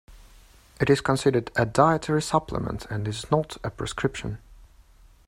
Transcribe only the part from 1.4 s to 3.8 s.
a dietary supplement and is not a